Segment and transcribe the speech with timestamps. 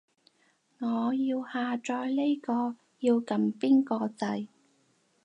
[0.79, 4.47] 我要下載呢個，要撳邊個掣